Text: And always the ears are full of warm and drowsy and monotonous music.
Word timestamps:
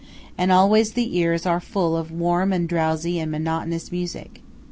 And 0.35 0.51
always 0.51 0.93
the 0.93 1.15
ears 1.19 1.45
are 1.45 1.59
full 1.59 1.95
of 1.95 2.09
warm 2.09 2.51
and 2.51 2.67
drowsy 2.67 3.19
and 3.19 3.31
monotonous 3.31 3.91
music. 3.91 4.41